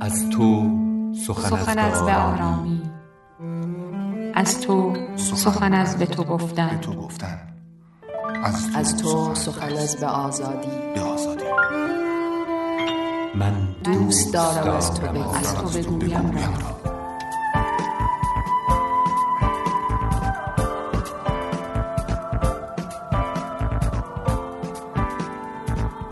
[0.00, 0.70] از تو
[1.26, 2.82] سخن از به آرامی
[4.34, 6.80] از تو سخن از به تو گفتن.
[8.74, 10.68] از تو سخن از به آزادی.
[13.34, 16.82] من دوست دارم از تو بگویم تو بگویم را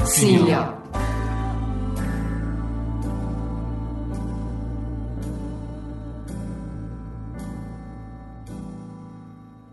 [0.04, 0.79] سیلیا.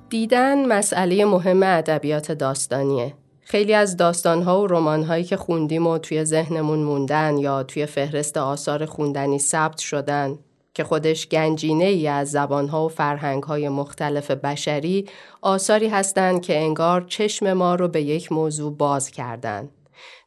[0.10, 3.14] دیدن مسئله مهم ادبیات داستانیه.
[3.42, 8.86] خیلی از داستانها و رمانهایی که خوندیم و توی ذهنمون موندن یا توی فهرست آثار
[8.86, 10.40] خوندنی ثبت شدن
[10.74, 15.06] که خودش گنجینه ای از زبانها و فرهنگهای مختلف بشری
[15.42, 19.70] آثاری هستند که انگار چشم ما رو به یک موضوع باز کردن.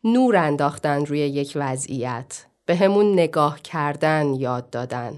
[0.04, 2.44] نور انداختن روی یک وضعیت.
[2.66, 5.12] به همون نگاه کردن یاد دادن.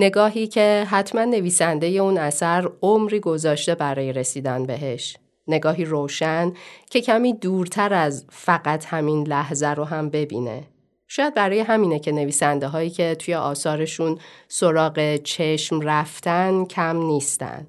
[0.00, 5.16] نگاهی که حتما نویسنده اون اثر عمری گذاشته برای رسیدن بهش.
[5.48, 6.52] نگاهی روشن
[6.90, 10.62] که کمی دورتر از فقط همین لحظه رو هم ببینه.
[11.08, 14.18] شاید برای همینه که نویسنده هایی که توی آثارشون
[14.48, 17.66] سراغ چشم رفتن کم نیستن.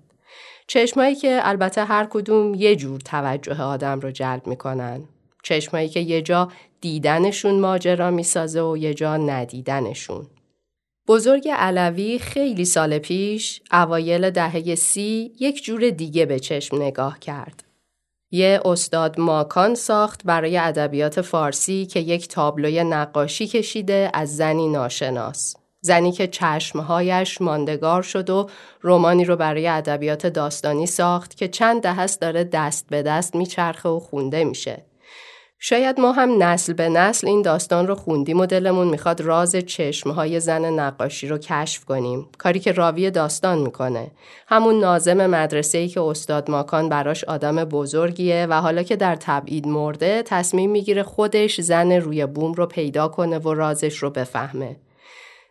[0.67, 5.03] چشمایی که البته هر کدوم یه جور توجه آدم رو جلب می‌کنن.
[5.43, 10.27] چشمایی که یه جا دیدنشون ماجرا می‌سازه و یه جا ندیدنشون.
[11.09, 17.63] بزرگ علوی خیلی سال پیش اوایل دهه سی یک جور دیگه به چشم نگاه کرد.
[18.31, 25.55] یه استاد ماکان ساخت برای ادبیات فارسی که یک تابلوی نقاشی کشیده از زنی ناشناس.
[25.81, 28.49] زنی که چشمهایش ماندگار شد و
[28.81, 33.99] رومانی رو برای ادبیات داستانی ساخت که چند دهه داره دست به دست میچرخه و
[33.99, 34.88] خونده میشه.
[35.61, 40.39] شاید ما هم نسل به نسل این داستان رو خوندیم و دلمون می‌خواد راز چشمهای
[40.39, 42.29] زن نقاشی رو کشف کنیم.
[42.38, 44.11] کاری که راوی داستان می‌کنه.
[44.47, 49.67] همون نازم مدرسه ای که استاد ماکان براش آدم بزرگیه و حالا که در تبعید
[49.67, 54.76] مرده تصمیم می‌گیره خودش زن روی بوم رو پیدا کنه و رازش رو بفهمه.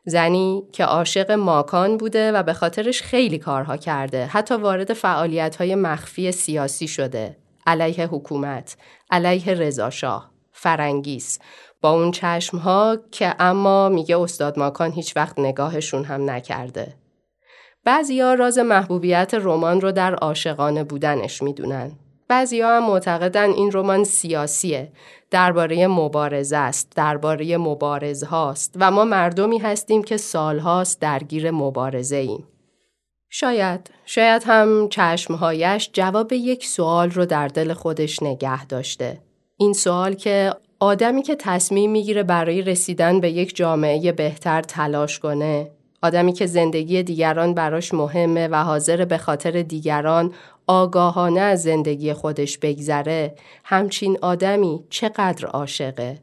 [0.04, 4.26] زنی که عاشق ماکان بوده و به خاطرش خیلی کارها کرده.
[4.26, 7.36] حتی وارد فعالیت های مخفی سیاسی شده.
[7.68, 8.76] علیه حکومت،
[9.10, 11.38] علیه رضاشاه، فرنگیس
[11.80, 16.94] با اون چشم ها که اما میگه استاد ماکان هیچ وقت نگاهشون هم نکرده.
[17.84, 21.92] بعضیا راز محبوبیت رمان رو در عاشقانه بودنش می‌دونن.
[22.28, 24.92] بعضیا هم معتقدن این رمان سیاسیه،
[25.30, 32.44] درباره مبارزه است، درباره مبارز هاست و ما مردمی هستیم که سالهاست درگیر مبارزه ایم.
[33.30, 39.18] شاید شاید هم چشمهایش جواب یک سوال رو در دل خودش نگه داشته.
[39.56, 45.70] این سوال که آدمی که تصمیم می‌گیره برای رسیدن به یک جامعه بهتر تلاش کنه،
[46.02, 50.34] آدمی که زندگی دیگران براش مهمه و حاضر به خاطر دیگران
[50.66, 53.34] آگاهانه از زندگی خودش بگذره،
[53.64, 56.18] همچین آدمی چقدر عاشقه.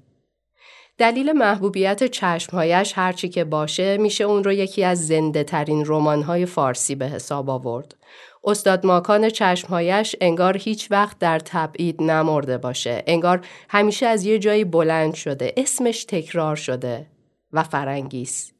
[0.97, 6.95] دلیل محبوبیت چشمهایش هرچی که باشه میشه اون رو یکی از زنده ترین رمان‌های فارسی
[6.95, 7.95] به حساب آورد.
[8.43, 13.03] استاد ماکان چشمهایش انگار هیچ وقت در تبعید نمرده باشه.
[13.07, 15.53] انگار همیشه از یه جایی بلند شده.
[15.57, 17.07] اسمش تکرار شده
[17.51, 18.51] و فرنگیس.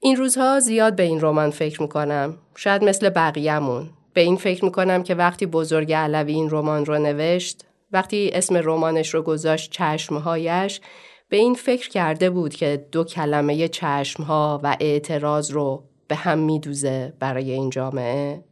[0.00, 2.38] این روزها زیاد به این رمان فکر می‌کنم.
[2.56, 3.90] شاید مثل بقیهمون.
[4.14, 9.14] به این فکر می‌کنم که وقتی بزرگ علوی این رمان رو نوشت، وقتی اسم رمانش
[9.14, 10.80] رو گذاشت چشمهایش
[11.28, 17.12] به این فکر کرده بود که دو کلمه چشمها و اعتراض رو به هم میدوزه
[17.20, 18.44] برای این جامعه.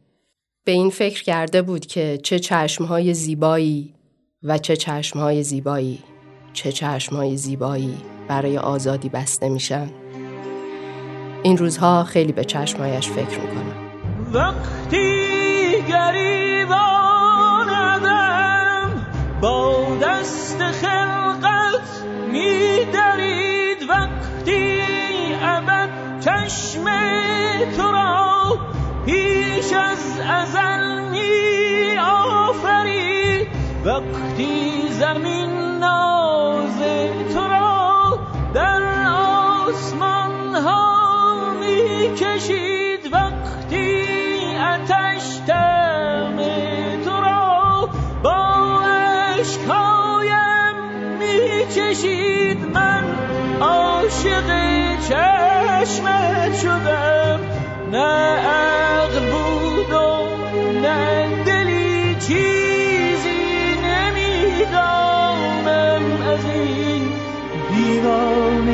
[0.65, 3.93] به این فکر کرده بود که چه چشمهای زیبایی
[4.43, 6.03] و چه چشمهای زیبایی
[6.53, 7.97] چه چشمهای زیبایی
[8.27, 9.89] برای آزادی بسته میشن.
[11.43, 13.75] این روزها خیلی به چشمهایش فکر می‌کنم.
[14.33, 15.21] وقتی
[15.89, 16.75] گریباندم
[19.41, 20.94] با دست خلقت
[22.85, 24.81] میدرید وقتی
[25.41, 25.89] ابد
[26.19, 26.85] چشم
[27.77, 28.57] تو را
[29.05, 33.47] پیش از ازل می آفرید
[33.85, 36.79] وقتی زمین ناز
[37.33, 38.19] تو را
[38.53, 42.74] در آسمان ها می کشید
[52.75, 53.03] من
[53.61, 54.49] عاشق
[55.07, 57.39] چشمت شدم.
[57.91, 60.27] نه عقل بود و
[60.81, 65.67] نه دلی چیزی نمی‌دانم
[66.27, 67.03] از این
[67.71, 68.64] دیوانگی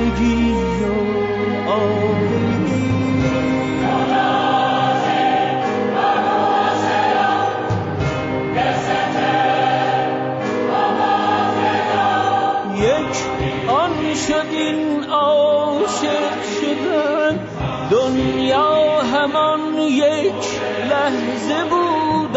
[16.61, 17.39] شدن
[17.91, 20.43] دنیا همان یک
[20.89, 22.31] لحظه بود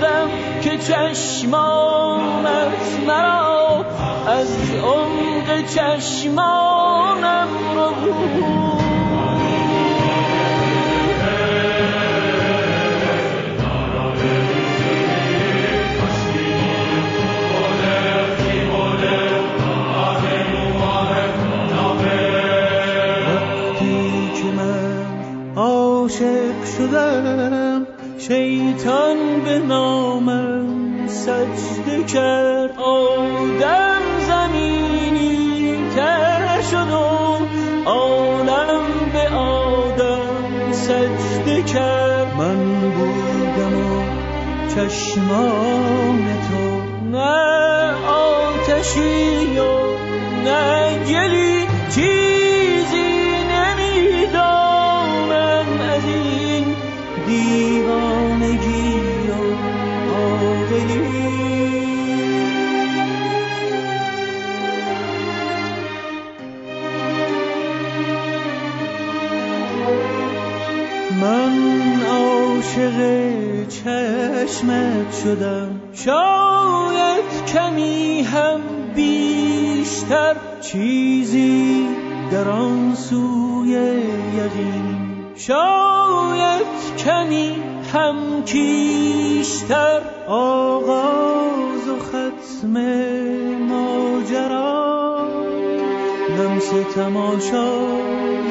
[0.00, 0.28] دم
[0.62, 2.48] که چشمانت
[3.06, 3.84] مرا
[4.26, 7.39] از عمق چشمانم
[26.80, 27.86] شدم.
[28.18, 32.70] شیطان به نامم سجده کرد.
[32.78, 37.38] آدم زمینی تر شد و
[37.90, 38.82] عالم
[39.12, 42.34] به آدم سجده کرد.
[42.38, 44.02] من بودم و
[44.68, 46.80] چشمان تو.
[47.10, 49.62] نه آتشی و
[50.44, 51.39] نه گلی
[72.70, 75.80] عاشق چشمت شدم.
[75.92, 78.60] شاید کمی هم
[78.94, 81.86] بیشتر چیزی
[82.32, 83.70] در آن سوی
[84.36, 85.24] یقین.
[85.36, 86.66] شاید
[86.98, 87.56] کمی
[87.92, 92.76] هم کیشتر آغاز و ختم
[93.58, 93.79] ماجرا
[96.40, 98.50] لمس تماشای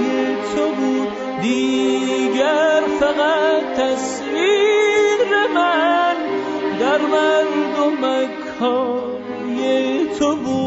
[0.56, 1.08] تو بود.
[1.42, 6.16] دیگر فقط تصویر من
[6.80, 10.59] در مردمک های تو بود.